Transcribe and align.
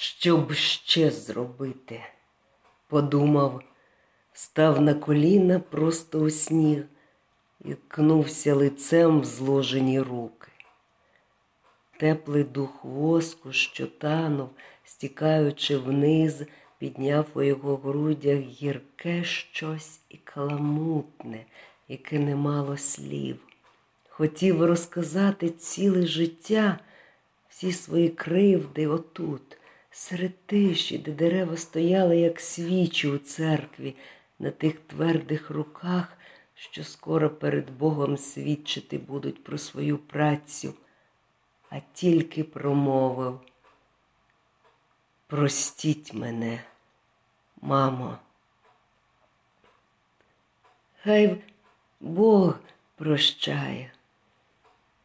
Що 0.00 0.36
б 0.36 0.52
ще 0.52 1.10
зробити? 1.10 2.00
Подумав, 2.88 3.62
став 4.32 4.80
на 4.80 4.94
коліна 4.94 5.60
просто 5.60 6.20
у 6.20 6.30
сніг 6.30 6.84
і 7.64 7.74
ткнувся 7.74 8.54
лицем 8.54 9.20
в 9.20 9.24
зложені 9.24 10.00
руки. 10.00 10.48
Теплий 11.96 12.44
дух 12.44 12.84
воску, 12.84 13.52
що 13.52 13.86
танув, 13.86 14.50
стікаючи 14.84 15.76
вниз, 15.76 16.42
підняв 16.78 17.26
у 17.34 17.42
його 17.42 17.76
грудях 17.76 18.38
гірке 18.38 19.24
щось 19.24 20.00
і 20.08 20.16
каламутне, 20.16 21.44
яке 21.88 22.18
не 22.18 22.36
мало 22.36 22.76
слів. 22.76 23.38
Хотів 24.08 24.64
розказати 24.64 25.50
ціле 25.50 26.06
життя, 26.06 26.78
всі 27.48 27.72
свої 27.72 28.08
кривди 28.08 28.86
отут, 28.86 29.57
серед 29.98 30.46
тиші, 30.46 30.98
де 30.98 31.12
дерева 31.12 31.56
стояли, 31.56 32.18
як 32.18 32.40
свічі 32.40 33.08
у 33.08 33.18
церкві, 33.18 33.96
на 34.38 34.50
тих 34.50 34.80
твердих 34.80 35.50
руках, 35.50 36.18
що 36.54 36.84
скоро 36.84 37.30
перед 37.30 37.70
Богом 37.70 38.16
свідчити 38.16 38.98
будуть 38.98 39.44
про 39.44 39.58
свою 39.58 39.98
працю, 39.98 40.74
а 41.70 41.76
тільки 41.92 42.44
промовив. 42.44 43.40
Простіть 45.26 46.14
мене, 46.14 46.64
мамо. 47.60 48.18
Хай 51.02 51.42
Бог 52.00 52.58
прощає. 52.96 53.92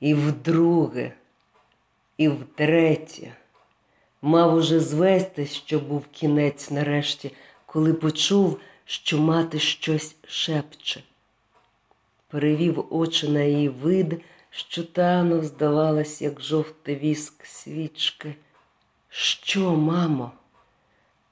І 0.00 0.14
вдруге, 0.14 1.12
і 2.16 2.28
втретє. 2.28 3.36
Мав 4.22 4.54
уже 4.54 4.80
звестись, 4.80 5.52
що 5.52 5.78
був 5.78 6.06
кінець 6.06 6.70
нарешті, 6.70 7.32
коли 7.66 7.94
почув, 7.94 8.60
що 8.84 9.18
мати 9.18 9.58
щось 9.58 10.16
шепче. 10.26 11.02
Перевів 12.28 12.84
очі 12.90 13.28
на 13.28 13.42
її 13.42 13.68
вид, 13.68 14.20
що 14.50 14.84
танув, 14.84 15.44
здавалось, 15.44 16.22
як 16.22 16.40
жовтий 16.40 16.96
віск 16.96 17.46
свічки. 17.46 18.34
Що, 19.08 19.76
мамо? 19.76 20.32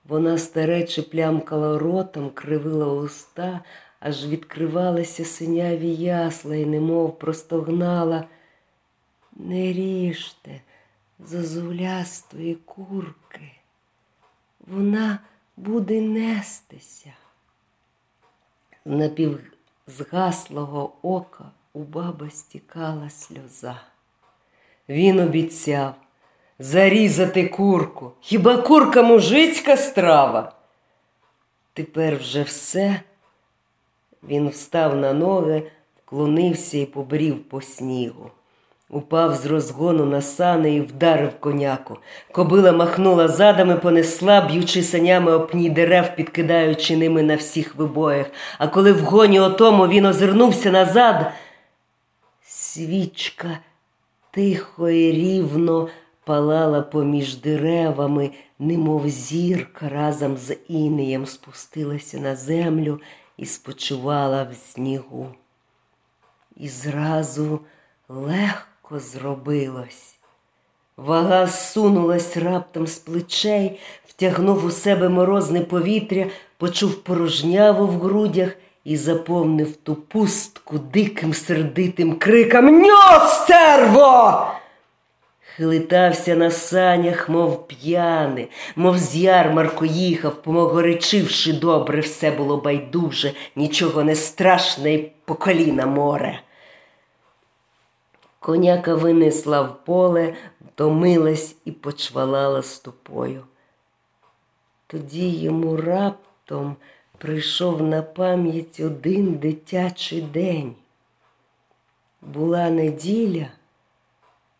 Вона 0.04 0.38
старече 0.38 1.02
плямкала 1.02 1.78
ротом, 1.78 2.30
кривила 2.30 2.92
уста, 2.92 3.60
аж 4.00 4.26
відкривалися 4.26 5.24
синяві 5.24 5.88
ясла 5.94 6.56
і 6.56 6.66
немов 6.66 7.18
простогнала. 7.18 8.24
Не 9.36 9.72
ріжте 9.72 10.60
зозулястої 11.18 12.54
курки, 12.54 13.52
вона 14.66 15.18
буде 15.56 16.00
нестися. 16.00 17.12
З 18.84 18.90
напівзгаслого 18.90 20.92
ока 21.02 21.50
у 21.72 21.82
баби 21.82 22.30
стікала 22.30 23.10
сльоза. 23.10 23.80
Він 24.88 25.20
обіцяв 25.20 25.94
зарізати 26.58 27.48
курку. 27.48 28.12
Хіба 28.20 28.56
курка 28.56 29.02
мужицька 29.02 29.76
страва? 29.76 30.52
Тепер 31.72 32.16
вже 32.16 32.42
все. 32.42 33.00
Він 34.22 34.48
встав 34.48 34.96
на 34.96 35.12
ноги, 35.12 35.70
вклонився 35.96 36.78
і 36.78 36.86
побрів 36.86 37.48
по 37.48 37.62
снігу. 37.62 38.30
Упав 38.90 39.34
з 39.34 39.46
розгону 39.46 40.04
на 40.04 40.20
сани 40.22 40.74
і 40.74 40.80
вдарив 40.80 41.40
коняку. 41.40 41.98
Кобила 42.32 42.72
махнула 42.72 43.28
задами, 43.28 43.76
понесла, 43.76 44.40
б'ючи 44.40 44.82
санями 44.82 45.32
об 45.32 45.48
пні 45.48 45.70
дерев, 45.70 46.16
підкидаючи 46.16 46.96
ними 46.96 47.22
на 47.22 47.36
всіх 47.36 47.74
вибоях. 47.76 48.26
А 48.58 48.68
коли 48.68 48.92
в 48.92 49.00
гоні 49.00 49.40
отому 49.40 49.88
він 49.88 50.06
озирнувся 50.06 50.70
назад, 50.70 51.32
свічка 52.44 53.58
тихо 54.30 54.90
і 54.90 55.12
рівно 55.12 55.88
палала 56.24 56.82
поміж 56.82 57.36
деревами, 57.36 58.30
немов 58.58 59.08
зірка 59.08 59.88
разом 59.88 60.36
з 60.36 60.56
інеєм 60.68 61.26
спустилася 61.26 62.18
на 62.18 62.36
землю 62.36 63.00
і 63.36 63.46
спочивала 63.46 64.42
в 64.42 64.54
снігу. 64.54 65.26
І 66.56 66.68
зразу 66.68 67.60
легко 68.08 68.75
зробилось. 68.90 70.16
Вага 70.96 71.46
сунулась 71.46 72.36
раптом 72.36 72.86
з 72.86 72.98
плечей, 72.98 73.80
втягнув 74.06 74.64
у 74.64 74.70
себе 74.70 75.08
морозне 75.08 75.60
повітря, 75.60 76.26
почув 76.58 76.94
порожняву 76.94 77.86
в 77.86 78.00
грудях 78.00 78.50
і 78.84 78.96
заповнив 78.96 79.76
ту 79.76 79.94
пустку 79.94 80.78
диким 80.78 81.34
сердитим 81.34 82.18
криком 82.18 82.82
Ньо, 82.82 83.20
стерво! 83.28 84.52
Хилитався 85.56 86.36
на 86.36 86.50
санях, 86.50 87.28
мов 87.28 87.68
п'яний, 87.68 88.48
мов 88.76 88.98
з 88.98 89.16
ярмарку 89.16 89.84
їхав, 89.84 90.42
помогоречивши 90.42 91.52
добре, 91.52 92.00
все 92.00 92.30
було 92.30 92.56
байдуже, 92.56 93.32
нічого 93.56 94.04
не 94.04 94.14
страшне 94.14 94.94
й 94.94 95.10
по 95.24 95.34
коліна 95.34 95.86
море. 95.86 96.40
Коняка 98.46 98.94
винесла 98.94 99.62
в 99.62 99.84
поле, 99.84 100.34
втомилась 100.60 101.56
і 101.64 101.72
почвалала 101.72 102.62
стопою. 102.62 103.44
Тоді 104.86 105.28
йому 105.28 105.76
раптом 105.76 106.76
прийшов 107.18 107.82
на 107.82 108.02
пам'ять 108.02 108.80
один 108.80 109.34
дитячий 109.34 110.20
день. 110.22 110.74
Була 112.22 112.70
неділя. 112.70 113.46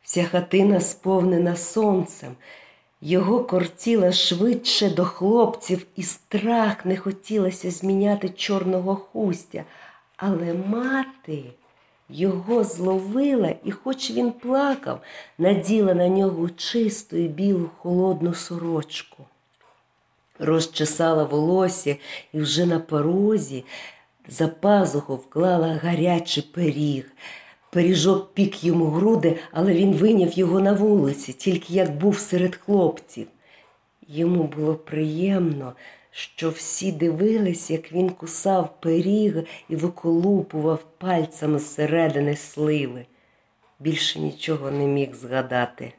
Вся 0.03 0.25
хатина 0.25 0.81
сповнена 0.81 1.57
сонцем, 1.57 2.37
його 3.01 3.45
кортіла 3.45 4.13
швидше 4.13 4.91
до 4.91 5.05
хлопців, 5.05 5.87
і 5.97 6.03
страх 6.03 6.85
не 6.85 6.97
хотілося 6.97 7.71
зміняти 7.71 8.29
чорного 8.29 8.97
хустя, 8.97 9.65
але 10.17 10.55
мати 10.55 11.45
його 12.09 12.65
зловила, 12.65 13.55
і, 13.65 13.71
хоч 13.71 14.11
він 14.11 14.33
плакав, 14.33 15.01
наділа 15.39 15.95
на 15.95 16.09
нього 16.09 16.51
чисту 16.51 17.17
і 17.17 17.29
білу 17.29 17.71
холодну 17.79 18.35
сорочку. 18.35 19.25
Розчесала 20.39 21.25
волосся 21.25 21.97
і 22.33 22.41
вже 22.41 22.67
на 22.67 22.79
порозі 22.79 23.65
за 24.29 24.49
пазуху 24.49 25.15
вклала 25.17 25.81
гарячий 25.83 26.43
пиріг. 26.43 27.13
Пиріжок 27.71 28.35
пік 28.35 28.65
йому 28.65 28.85
груди, 28.85 29.39
але 29.53 29.75
він 29.75 29.93
виняв 29.93 30.33
його 30.33 30.61
на 30.61 30.73
вулиці, 30.73 31.33
тільки 31.33 31.75
як 31.75 31.99
був 31.99 32.19
серед 32.19 32.57
хлопців. 32.57 33.27
Йому 34.09 34.43
було 34.43 34.75
приємно, 34.75 35.73
що 36.17 36.51
всі 36.51 36.93
дивились, 36.93 37.71
як 37.71 37.93
він 37.93 38.11
кусав 38.11 38.81
пиріг 38.81 39.45
і 39.69 39.77
виколупував 39.77 40.85
пальцями 40.99 41.59
зсередини 41.59 42.37
сливи. 42.37 43.07
Більше 43.81 44.21
нічого 44.21 44.71
не 44.71 44.87
міг 44.87 45.15
згадати. 45.15 45.93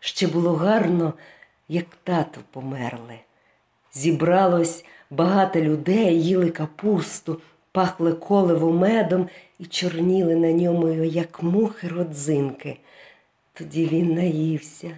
Ще 0.00 0.26
було 0.26 0.52
гарно, 0.52 1.12
як 1.68 1.86
тато 2.04 2.40
померли. 2.50 3.18
Зібралось 3.92 4.84
багато 5.10 5.60
людей, 5.60 6.22
їли 6.22 6.50
капусту, 6.50 7.40
пахли 7.72 8.12
коливо 8.12 8.72
медом 8.72 9.28
і 9.58 9.66
чорніли 9.66 10.36
на 10.36 10.52
ньому, 10.52 10.88
як 11.04 11.42
мухи 11.42 11.88
родзинки. 11.88 12.78
Тоді 13.52 13.86
він 13.86 14.14
наївся. 14.14 14.96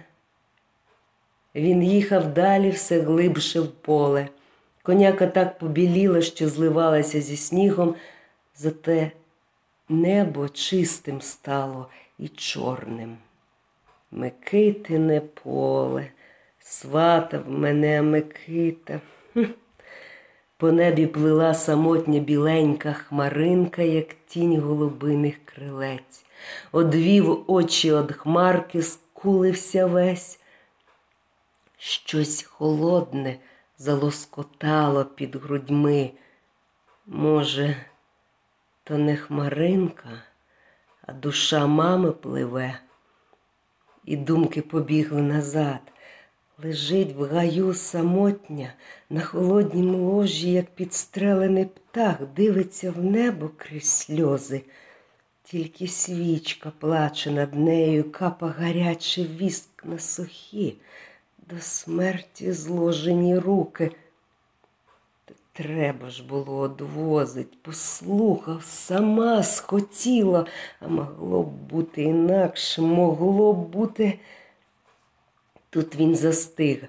Він 1.55 1.83
їхав 1.83 2.33
далі 2.33 2.69
все 2.69 3.01
глибше 3.01 3.59
в 3.59 3.71
поле. 3.71 4.27
Коняка 4.83 5.27
так 5.27 5.57
побіліла, 5.57 6.21
що 6.21 6.49
зливалася 6.49 7.21
зі 7.21 7.37
снігом, 7.37 7.95
зате 8.55 9.11
небо 9.89 10.49
чистим 10.49 11.21
стало 11.21 11.87
і 12.19 12.27
чорним. 12.27 13.17
Микитине 14.11 15.21
поле, 15.21 16.07
сватав 16.59 17.49
мене 17.49 18.01
Микита. 18.01 19.01
По 20.57 20.71
небі 20.71 21.07
плила 21.07 21.53
самотня 21.53 22.19
біленька 22.19 22.93
хмаринка, 22.93 23.81
як 23.81 24.07
тінь 24.27 24.59
голубиних 24.59 25.35
крилець. 25.45 26.25
Одвів 26.71 27.43
очі 27.47 27.91
од 27.91 28.11
хмарки, 28.11 28.81
скулився 28.81 29.85
весь. 29.85 30.39
Щось 31.77 32.43
холодне 32.43 33.37
залоскотало 33.81 35.05
під 35.05 35.35
грудьми. 35.35 36.11
Може, 37.05 37.75
то 38.83 38.97
не 38.97 39.15
хмаринка, 39.15 40.23
а 41.01 41.13
душа 41.13 41.67
мами 41.67 42.11
пливе, 42.11 42.79
і 44.05 44.17
думки 44.17 44.61
побігли 44.61 45.21
назад. 45.21 45.79
Лежить 46.63 47.15
в 47.15 47.23
гаю 47.23 47.73
самотня, 47.73 48.73
на 49.09 49.21
холоднім 49.21 49.95
ложі, 49.95 50.51
як 50.51 50.75
підстрелений 50.75 51.65
птах, 51.65 52.15
дивиться 52.35 52.91
в 52.91 53.03
небо 53.03 53.49
крізь 53.57 53.89
сльози. 53.89 54.61
Тільки 55.43 55.87
свічка 55.87 56.71
плаче 56.79 57.31
над 57.31 57.55
нею, 57.55 58.11
капа 58.11 58.47
гарячий 58.47 59.27
віск 59.27 59.85
на 59.85 59.99
сухі, 59.99 60.75
до 61.49 61.59
смерті 61.59 62.51
зложені 62.51 63.37
руки. 63.37 63.91
Та 65.25 65.33
треба 65.53 66.09
ж 66.09 66.23
було 66.23 66.57
одвозить, 66.57 67.63
послухав, 67.63 68.63
сама 68.63 69.43
схотіла, 69.43 70.45
а 70.79 70.87
могло 70.87 71.43
б 71.43 71.49
бути 71.49 72.03
інакше, 72.03 72.81
могло 72.81 73.53
б 73.53 73.69
бути. 73.69 74.19
Тут 75.69 75.95
він 75.95 76.15
застиг, 76.15 76.83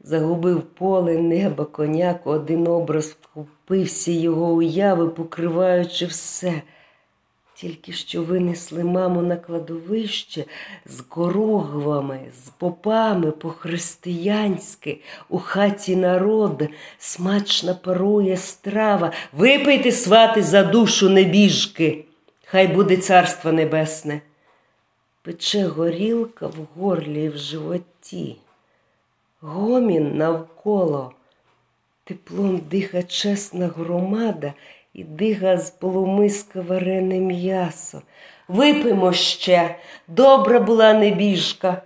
загубив 0.00 0.62
поле, 0.62 1.18
небо, 1.18 1.64
коняку, 1.64 2.30
один 2.30 2.66
образ 2.66 3.16
вкупився 3.20 4.10
його 4.10 4.52
уяви, 4.52 5.08
покриваючи 5.08 6.06
все. 6.06 6.62
Тільки 7.60 7.92
що 7.92 8.22
винесли 8.22 8.84
маму 8.84 9.22
на 9.22 9.36
кладовище 9.36 10.44
з 10.86 11.00
коругвами, 11.00 12.20
з 12.44 12.48
попами 12.48 13.30
по-християнськи, 13.30 15.00
у 15.28 15.38
хаті 15.38 15.96
народ, 15.96 16.62
смачна 16.98 17.74
парує 17.74 18.36
страва. 18.36 19.12
Випийте, 19.32 19.92
свати, 19.92 20.42
за 20.42 20.62
душу 20.62 21.08
небіжки, 21.08 22.04
хай 22.44 22.68
буде 22.68 22.96
царство 22.96 23.52
небесне. 23.52 24.20
Пече 25.22 25.64
горілка 25.64 26.46
в 26.46 26.66
горлі 26.76 27.24
і 27.24 27.28
в 27.28 27.36
животі, 27.36 28.36
гомін 29.40 30.16
навколо, 30.16 31.12
теплом 32.04 32.60
диха 32.70 33.02
чесна 33.02 33.66
громада 33.66 34.52
і 34.94 35.04
дига 35.04 35.58
з 35.58 35.70
полумиска 35.70 36.60
варене 36.60 37.20
м'ясо. 37.20 38.02
Випимо 38.48 39.12
ще, 39.12 39.76
добра 40.08 40.60
була 40.60 40.92
небіжка. 40.92 41.82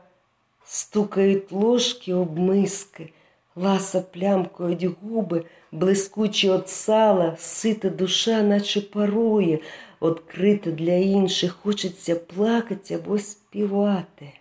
Стукають 0.64 1.52
ложки 1.52 2.14
об 2.14 2.38
миски, 2.38 3.12
ласа 3.56 4.00
плямкають 4.00 4.84
губи, 4.84 5.44
блискучі 5.72 6.50
от 6.50 6.68
сала, 6.68 7.36
сита 7.38 7.88
душа, 7.88 8.42
наче 8.42 8.80
парує, 8.80 9.58
открита 10.00 10.70
для 10.70 10.92
інших, 10.92 11.56
хочеться 11.62 12.16
плакати 12.16 12.94
або 12.94 13.18
співати. 13.18 14.32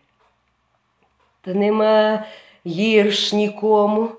Та 1.41 1.53
нема 1.53 2.25
гірш 2.65 3.33
нікому. 3.33 4.09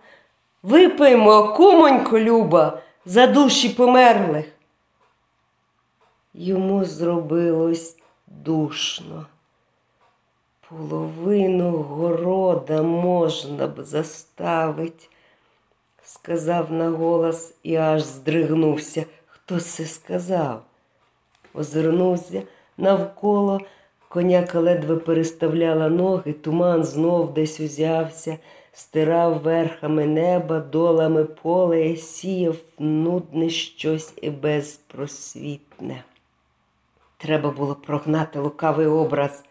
Випиймо, 0.62 1.54
кумонько 1.56 2.18
люба, 2.18 2.82
за 3.06 3.26
душі 3.26 3.68
померлих. 3.68 4.46
Йому 6.34 6.84
зробилось 6.84 7.96
душно. 8.26 9.26
Половину 10.68 11.70
города 11.70 12.82
можна 12.82 13.66
б 13.66 13.84
заставить, 13.84 15.10
сказав 16.04 16.72
на 16.72 16.90
голос 16.90 17.54
і 17.62 17.76
аж 17.76 18.02
здригнувся. 18.02 19.04
Хто 19.26 19.60
це 19.60 19.84
сказав? 19.84 20.62
Озирнувся 21.54 22.42
навколо, 22.76 23.60
коняка 24.08 24.60
ледве 24.60 24.96
переставляла 24.96 25.88
ноги, 25.88 26.32
туман 26.32 26.84
знов 26.84 27.34
десь 27.34 27.60
узявся, 27.60 28.38
стирав 28.74 29.38
верхами 29.38 30.06
неба, 30.06 30.60
долами 30.60 31.24
поле, 31.24 31.96
сіяв 31.96 32.56
нудне 32.78 33.50
щось 33.50 34.12
і 34.22 34.30
безпросвітне. 34.30 36.04
Треба 37.16 37.50
було 37.50 37.74
прогнати 37.74 38.38
лукавий 38.38 38.86
образ. 38.86 39.44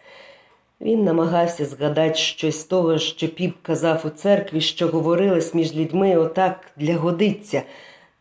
Він 0.82 1.04
намагався 1.04 1.66
згадати 1.66 2.16
щось 2.16 2.60
з 2.60 2.64
того, 2.64 2.98
що 2.98 3.28
піп 3.28 3.56
казав 3.62 4.02
у 4.06 4.10
церкві, 4.10 4.62
що 4.62 4.88
говорилось 4.88 5.54
між 5.54 5.76
людьми 5.76 6.18
отак 6.18 6.72
для 6.78 6.98
годиться. 6.98 7.62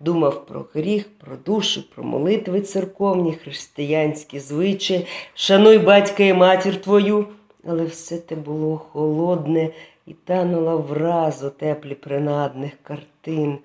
Думав 0.00 0.46
про 0.46 0.66
гріх, 0.74 1.08
про 1.18 1.36
душу, 1.36 1.82
про 1.94 2.04
молитви 2.04 2.60
церковні, 2.60 3.32
християнські 3.32 4.40
звичаї, 4.40 5.06
шануй 5.34 5.78
батька 5.78 6.22
і 6.22 6.34
матір 6.34 6.80
твою. 6.80 7.26
Але 7.66 7.84
все 7.84 8.18
те 8.18 8.36
було 8.36 8.78
холодне 8.78 9.70
і 10.06 10.12
тануло 10.12 10.78
враз 10.78 11.44
у 11.44 11.50
теплі 11.50 11.94
принадних 11.94 12.72
картин, 12.82 13.58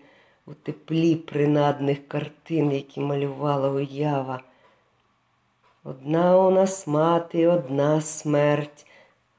у 0.46 0.54
теплі 0.54 1.16
принадних 1.16 2.08
картин, 2.08 2.72
які 2.72 3.00
малювала 3.00 3.70
уява. 3.70 4.42
Одна 5.84 6.38
у 6.38 6.52
нас 6.52 6.88
мати, 6.88 7.48
одна 7.48 8.02
смерть, 8.02 8.86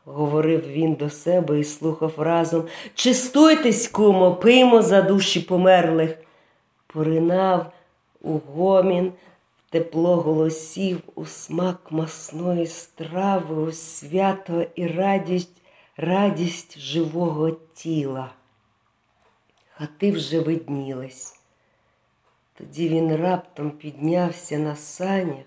говорив 0.05 0.69
він 0.69 0.95
до 0.95 1.11
себе 1.11 1.61
і 1.61 1.65
слухав 1.65 2.15
разом. 2.19 2.65
Чистуйтесь, 2.95 3.89
кумо, 3.89 4.35
пиймо 4.35 4.83
за 4.83 5.03
душі 5.03 5.41
померлих. 5.41 6.19
Поринав 6.87 7.73
у 8.21 8.39
гомін, 8.39 9.13
в 9.59 9.71
тепло 9.71 10.17
голосів, 10.17 11.01
у 11.15 11.25
смак 11.25 11.79
масної 11.91 12.67
страви, 12.67 13.63
у 13.63 13.73
свято 13.73 14.65
і 14.75 14.87
радість, 14.87 15.63
радість 15.99 16.79
живого 16.79 17.51
тіла. 17.51 18.31
Хати 19.71 20.13
вже 20.13 20.41
виднілись. 20.41 21.41
Тоді 22.55 22.89
він 22.89 23.17
раптом 23.17 23.71
піднявся 23.71 24.59
на 24.59 24.77
санях 24.77 25.45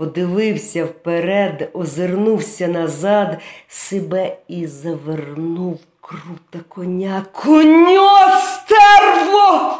подивився 0.00 0.84
вперед, 0.84 1.70
озирнувся 1.72 2.68
назад, 2.68 3.38
себе 3.68 4.36
і 4.48 4.66
завернув 4.66 5.80
крута 6.00 6.58
коня. 6.68 7.26
Коньо 7.32 8.10
стерво! 8.40 9.76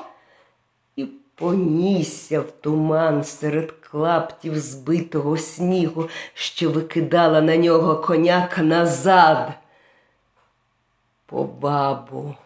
І 0.96 1.06
понісся 1.34 2.40
в 2.40 2.50
туман 2.50 3.24
серед 3.24 3.72
клаптів 3.72 4.58
збитого 4.58 5.36
снігу, 5.36 6.08
що 6.34 6.70
викидала 6.70 7.40
на 7.40 7.56
нього 7.56 7.96
коняка 7.96 8.62
назад. 8.62 9.52
По 11.30 11.44
бабу. 11.44 12.36